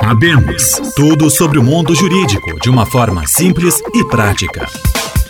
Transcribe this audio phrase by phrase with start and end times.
[0.00, 4.66] Abemos tudo sobre o mundo jurídico de uma forma simples e prática.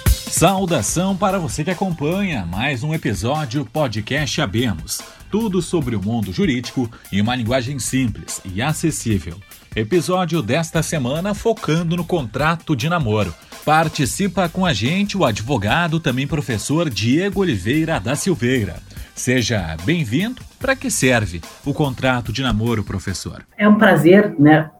[0.07, 5.03] Saudação para você que acompanha mais um episódio podcast Abemos.
[5.31, 9.39] Tudo sobre o mundo jurídico em uma linguagem simples e acessível.
[9.77, 13.34] Episódio desta semana focando no contrato de namoro.
[13.66, 18.82] Participa com a gente o advogado, também professor Diego Oliveira da Silveira.
[19.14, 20.52] Seja bem-vindo.
[20.62, 23.45] Para que serve o contrato de namoro, professor?
[23.58, 24.70] É um prazer, né,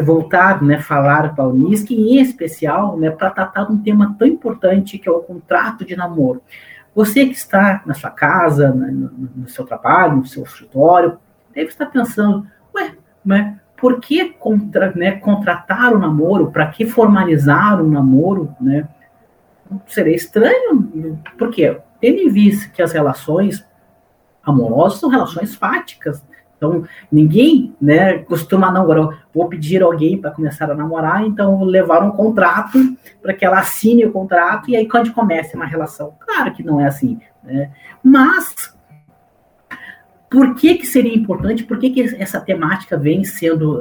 [0.00, 4.28] voltar, né, falar para a Unisc, em especial, né, para tratar de um tema tão
[4.28, 6.40] importante que é o contrato de namoro.
[6.94, 11.18] Você que está na sua casa, no, no seu trabalho, no seu escritório,
[11.52, 16.52] deve estar pensando, ué, né, por que contra, né, contratar o namoro?
[16.52, 18.54] Para que formalizar o namoro?
[18.60, 18.86] Né?
[19.88, 23.64] Seria estranho, porque tendo em vista que as relações
[24.44, 26.22] amorosas são relações fáticas,
[26.64, 31.66] então, ninguém né, costuma não, agora vou pedir alguém para começar a namorar, então vou
[31.66, 32.78] levar um contrato
[33.20, 36.14] para que ela assine o contrato e aí quando começa uma relação.
[36.18, 37.70] Claro que não é assim, né?
[38.02, 38.74] Mas
[40.30, 43.78] por que, que seria importante, por que, que essa temática vem sendo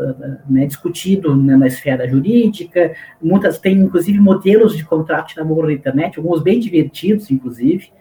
[0.48, 5.74] né, discutido né, na esfera jurídica, muitas tem inclusive modelos de contrato de namoro na
[5.74, 7.92] internet, alguns bem divertidos, inclusive.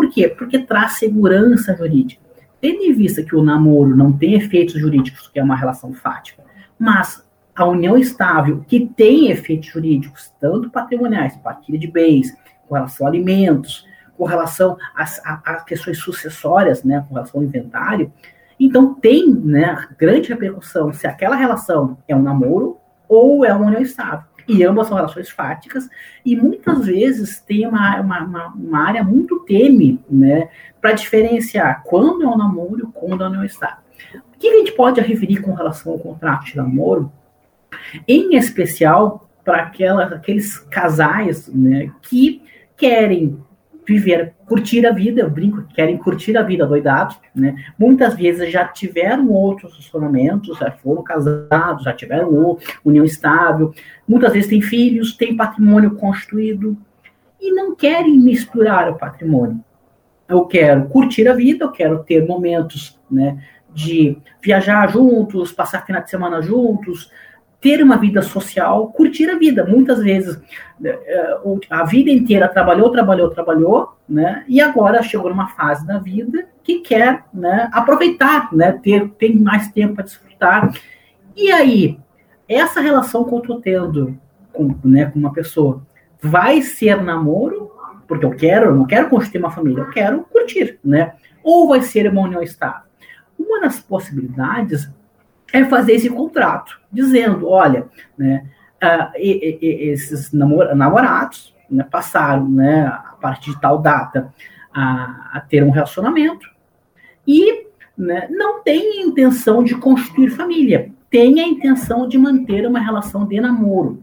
[0.00, 0.28] Por quê?
[0.28, 2.22] Porque traz segurança jurídica.
[2.58, 6.42] Tendo em vista que o namoro não tem efeitos jurídicos, que é uma relação fática,
[6.78, 7.22] mas
[7.54, 12.34] a união estável, que tem efeitos jurídicos, tanto patrimoniais, partilha de bens,
[12.66, 15.20] com relação a alimentos, com relação às,
[15.66, 18.10] questões sucessórias, né, com relação ao inventário.
[18.58, 23.82] Então, tem né, grande repercussão se aquela relação é um namoro ou é uma união
[23.82, 24.24] estável.
[24.50, 25.88] E ambas são relações fáticas,
[26.24, 30.48] e muitas vezes tem uma, uma, uma, uma área muito tênue né,
[30.80, 33.84] para diferenciar quando é um namoro e quando união estável.
[34.34, 37.12] O que a gente pode referir com relação ao contrato de namoro?
[38.08, 39.70] Em especial para
[40.16, 42.42] aqueles casais né, que
[42.76, 43.38] querem
[43.86, 47.54] viver, curtir a vida, eu brinco que querem curtir a vida doidados, né?
[47.78, 53.72] Muitas vezes já tiveram outros relacionamentos, já foram casados, já tiveram união estável,
[54.06, 56.76] muitas vezes têm filhos, têm patrimônio construído
[57.40, 59.64] e não querem misturar o patrimônio.
[60.28, 66.02] Eu quero curtir a vida, eu quero ter momentos, né, de viajar juntos, passar final
[66.02, 67.10] de semana juntos,
[67.60, 69.64] ter uma vida social, curtir a vida.
[69.64, 70.40] Muitas vezes
[70.82, 71.38] eh,
[71.68, 74.44] a vida inteira trabalhou, trabalhou, trabalhou, né?
[74.48, 79.68] E agora chegou numa fase da vida que quer, né, aproveitar, né, ter tem mais
[79.68, 80.72] tempo para desfrutar.
[81.36, 81.98] E aí,
[82.48, 84.18] essa relação que eu estou tendo
[84.52, 85.82] com, né, com uma pessoa
[86.22, 87.70] vai ser namoro,
[88.08, 91.14] porque eu quero, eu não quero construir uma família, eu quero curtir, né?
[91.42, 92.82] Ou vai ser uma união estável.
[93.38, 94.90] Uma das possibilidades
[95.52, 98.46] é fazer esse contrato, dizendo, olha, né,
[98.82, 104.32] uh, e, e, esses namor namorados né, passaram, né, a partir de tal data,
[104.72, 106.48] a, a ter um relacionamento
[107.26, 107.66] e
[107.96, 113.40] né, não tem intenção de construir família, tem a intenção de manter uma relação de
[113.40, 114.02] namoro,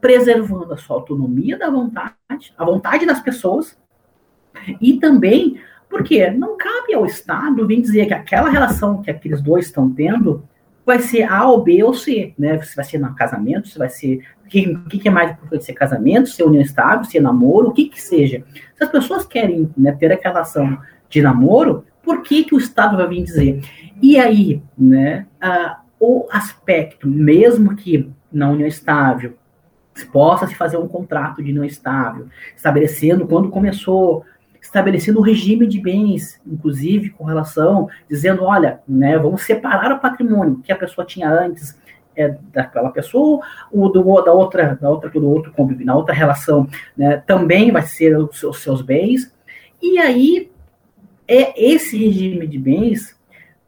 [0.00, 3.78] preservando a sua autonomia da vontade, a vontade das pessoas
[4.80, 9.66] e também porque não cabe ao Estado vir dizer que aquela relação que aqueles dois
[9.66, 10.42] estão tendo
[10.84, 12.60] vai ser A ou B ou C, né?
[12.62, 14.24] Se vai ser no casamento, se vai ser.
[14.44, 15.64] O que, que, é mais importante?
[15.64, 18.44] Ser casamento, ser união estável, ser namoro, o que que seja.
[18.74, 20.78] Se as pessoas querem né, ter aquela relação
[21.08, 23.62] de namoro, por que, que o Estado vai vir dizer?
[24.02, 25.26] E aí, né?
[25.98, 29.34] o aspecto, mesmo que na união estável,
[30.12, 32.26] possa se fazer um contrato de união estável,
[32.56, 34.24] estabelecendo quando começou
[34.62, 40.60] estabelecendo um regime de bens, inclusive com relação, dizendo, olha, né, vamos separar o patrimônio
[40.62, 41.76] que a pessoa tinha antes
[42.16, 46.68] é, daquela pessoa, o do, da outra, da outra, do outro convívio, na outra relação,
[46.96, 49.34] né, também vai ser os seus, seus bens,
[49.82, 50.50] e aí
[51.26, 53.18] é esse regime de bens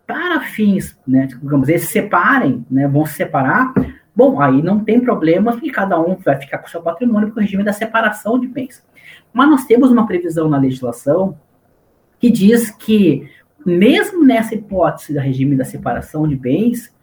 [0.06, 3.74] para fins, né, digamos, eles separem, né, vão se separar,
[4.14, 7.42] bom, aí não tem problema, e cada um vai ficar com seu patrimônio, porque o
[7.42, 8.80] regime da separação de bens.
[9.32, 11.38] Mas nós temos uma previsão na legislação
[12.18, 13.28] que diz que,
[13.64, 16.94] mesmo nessa hipótese do regime da separação de bens,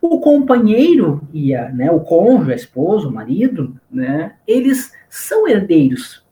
[0.00, 6.24] o companheiro e a, né, o cônjuge, a esposa, o marido, né, eles são herdeiros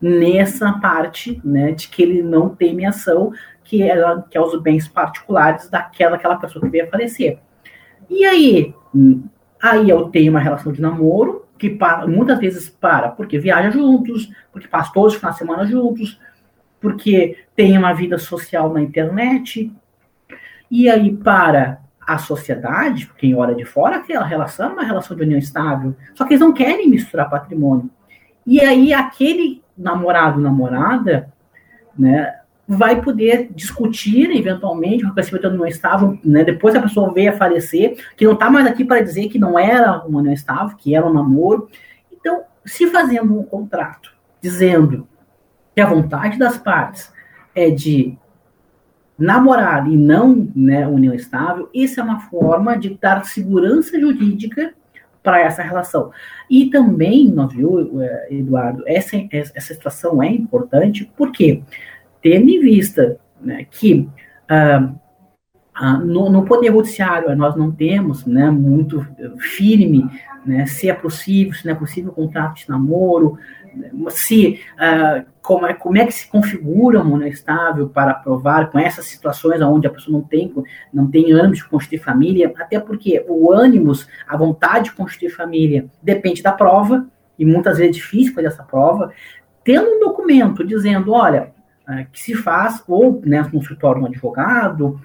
[0.00, 3.32] nessa parte né, de que ele não tem ação,
[3.62, 3.94] que é,
[4.28, 7.38] que é os bens particulares daquela aquela pessoa que veio a falecer.
[8.10, 8.74] E aí,
[9.62, 14.28] aí eu tenho uma relação de namoro, que para, muitas vezes para porque viaja juntos,
[14.50, 16.20] porque passa todos os finais de semana juntos,
[16.80, 19.72] porque tem uma vida social na internet,
[20.68, 25.22] e aí para a sociedade, quem olha de fora, aquela relação é uma relação de
[25.22, 25.94] união estável.
[26.16, 27.88] Só que eles não querem misturar patrimônio.
[28.44, 31.32] E aí aquele namorado, namorada,
[31.96, 37.36] né, vai poder discutir eventualmente o reconhecimento união estável, né, depois a pessoa veio a
[37.36, 40.94] falecer, que não está mais aqui para dizer que não era uma união estável, que
[40.94, 41.68] era um namoro.
[42.12, 45.06] Então, se fazendo um contrato dizendo
[45.74, 47.12] que a vontade das partes
[47.54, 48.16] é de
[49.18, 54.74] namorar e não né, união estável, isso é uma forma de dar segurança jurídica
[55.22, 56.10] para essa relação.
[56.50, 61.62] E também, nós viu, é, Eduardo, essa, essa situação é importante, porque,
[62.22, 64.08] tendo em vista né, que
[64.48, 64.92] ah,
[65.74, 69.06] ah, no, no, Poder Judiciário nós não temos né, muito
[69.38, 70.08] firme
[70.44, 73.38] né, se é possível, se não é possível o contrato de namoro,
[74.10, 78.78] se uh, como, é, como é que se configura uma união estável para aprovar com
[78.78, 80.52] essas situações onde a pessoa não tem,
[80.92, 83.92] não tem ânimo de constituir família, até porque o ânimo,
[84.28, 87.06] a vontade de constituir família depende da prova,
[87.38, 89.12] e muitas vezes é difícil fazer essa prova,
[89.64, 91.51] tendo um documento dizendo, olha,
[91.88, 95.00] uh, que se faz, ou né, no escritório um advogado,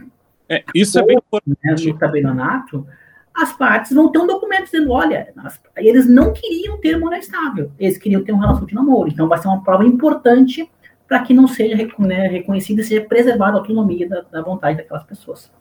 [0.49, 1.85] é, isso ou, é bem importante.
[1.85, 2.87] Né, no tabelionato,
[3.33, 5.31] as partes vão ter um documento dizendo, olha,
[5.75, 9.09] eles não queriam ter moral estável, eles queriam ter uma relação de namoro.
[9.09, 10.67] Então vai ser uma prova importante
[11.07, 15.03] para que não seja né, reconhecida e seja preservada a autonomia da, da vontade daquelas
[15.03, 15.51] pessoas.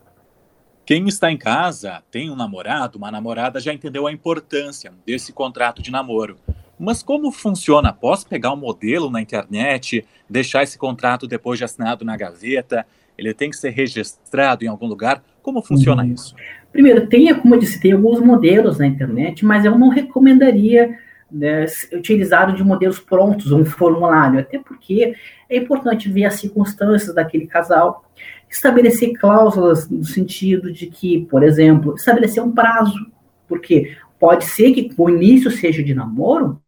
[0.86, 5.82] Quem está em casa, tem um namorado, uma namorada, já entendeu a importância desse contrato
[5.82, 6.38] de namoro.
[6.78, 7.92] Mas como funciona?
[7.92, 12.86] Posso pegar um modelo na internet, deixar esse contrato depois de assinado na gaveta?
[13.16, 15.22] Ele tem que ser registrado em algum lugar?
[15.42, 16.12] Como funciona uhum.
[16.12, 16.34] isso?
[16.70, 20.98] Primeiro, tem, como eu disse, tem alguns modelos na internet, mas eu não recomendaria
[21.30, 25.14] né, utilizar de modelos prontos, um formulário, até porque
[25.48, 28.04] é importante ver as circunstâncias daquele casal,
[28.48, 33.10] estabelecer cláusulas no sentido de que, por exemplo, estabelecer um prazo,
[33.48, 36.60] porque pode ser que o início seja de namoro,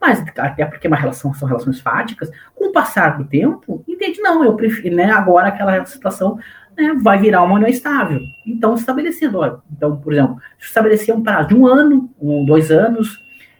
[0.00, 4.20] mas até porque é uma relação, são relações fáticas, com o passar do tempo, entende,
[4.20, 6.38] não, eu prefiro, né, agora aquela situação
[6.76, 8.20] né, vai virar uma união estável.
[8.46, 13.18] Então, estabelecendo, ó, então, por exemplo, estabelecer um prazo de um ano, um, dois anos,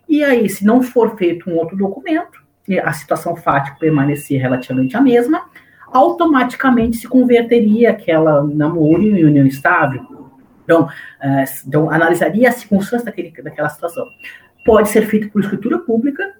[0.09, 4.97] e aí, se não for feito um outro documento, e a situação fática permanecer relativamente
[4.97, 5.45] a mesma,
[5.93, 10.31] automaticamente se converteria aquela namoro em união estável.
[10.65, 10.89] Então,
[11.21, 14.07] é, então analisaria as circunstâncias daquele, daquela situação.
[14.65, 16.35] Pode ser feito por escritura pública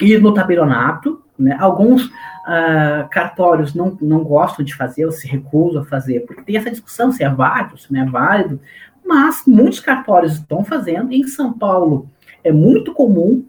[0.00, 1.56] e no tabelionato, né?
[1.58, 6.56] Alguns uh, cartórios não, não gostam de fazer ou se recusam a fazer, porque tem
[6.56, 8.60] essa discussão se é válido, se não é válido,
[9.04, 11.12] mas muitos cartórios estão fazendo.
[11.12, 12.08] Em São Paulo
[12.42, 13.44] é muito comum,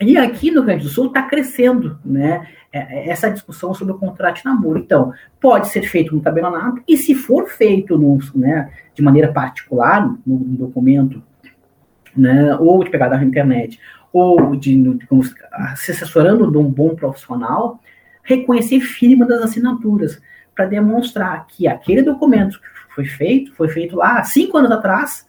[0.00, 3.94] e aqui no Rio Grande do Sul está crescendo né, é, é, essa discussão sobre
[3.94, 4.78] o contrato de namoro.
[4.78, 10.08] Então, pode ser feito no tabelionato, e se for feito no, né, de maneira particular,
[10.24, 11.22] no, no documento,
[12.18, 13.80] né, ou de pegar da internet,
[14.12, 15.06] ou de, de,
[15.76, 17.80] se assessorando de um bom profissional,
[18.22, 20.20] reconhecer firma das assinaturas,
[20.54, 25.28] para demonstrar que aquele documento que foi feito, foi feito lá cinco anos atrás,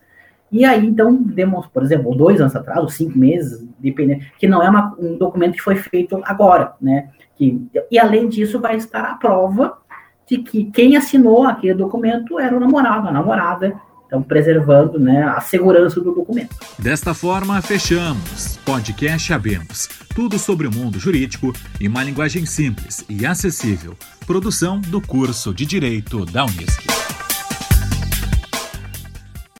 [0.51, 4.63] e aí, então, demonstra, por exemplo, dois anos atrás, ou cinco meses, dependendo, que não
[4.63, 7.09] é uma, um documento que foi feito agora, né?
[7.35, 9.77] Que, e além disso, vai estar a prova
[10.25, 15.39] de que quem assinou aquele documento era o namorado, a namorada, então, preservando né, a
[15.39, 16.55] segurança do documento.
[16.79, 18.57] Desta forma, fechamos.
[18.65, 19.87] Podcast Abemos.
[20.15, 23.95] Tudo sobre o mundo jurídico em uma linguagem simples e acessível.
[24.25, 27.28] Produção do curso de Direito da Unisc.